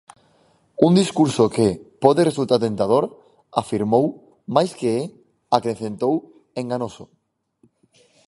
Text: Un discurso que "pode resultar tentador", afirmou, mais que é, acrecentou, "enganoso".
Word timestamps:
Un 0.85 0.91
discurso 1.01 1.43
que 1.55 1.67
"pode 2.03 2.21
resultar 2.29 2.59
tentador", 2.67 3.03
afirmou, 3.61 4.05
mais 4.55 4.69
que 4.79 4.87
é, 4.99 5.01
acrecentou, 5.57 6.13
"enganoso". 6.61 7.05